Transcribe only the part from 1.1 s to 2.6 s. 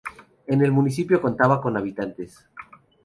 contaba con habitantes.